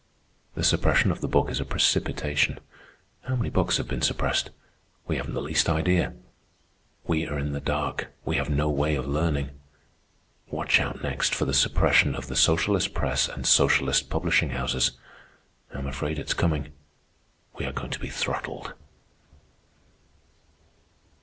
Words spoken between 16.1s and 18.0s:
it's coming. We are going to